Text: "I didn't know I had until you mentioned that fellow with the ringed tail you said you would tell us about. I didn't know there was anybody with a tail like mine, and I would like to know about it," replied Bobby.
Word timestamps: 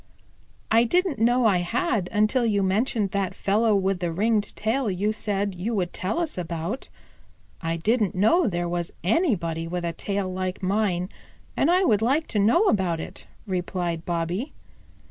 "I 0.71 0.83
didn't 0.83 1.19
know 1.19 1.45
I 1.45 1.57
had 1.59 2.09
until 2.11 2.43
you 2.43 2.63
mentioned 2.63 3.11
that 3.11 3.35
fellow 3.35 3.75
with 3.75 3.99
the 3.99 4.11
ringed 4.11 4.55
tail 4.55 4.89
you 4.89 5.13
said 5.13 5.53
you 5.53 5.75
would 5.75 5.93
tell 5.93 6.17
us 6.17 6.39
about. 6.39 6.89
I 7.61 7.77
didn't 7.77 8.15
know 8.15 8.47
there 8.47 8.67
was 8.67 8.91
anybody 9.03 9.67
with 9.67 9.85
a 9.85 9.93
tail 9.93 10.27
like 10.33 10.63
mine, 10.63 11.09
and 11.55 11.69
I 11.69 11.83
would 11.83 12.01
like 12.01 12.25
to 12.29 12.39
know 12.39 12.63
about 12.63 12.99
it," 12.99 13.27
replied 13.45 14.03
Bobby. 14.03 14.53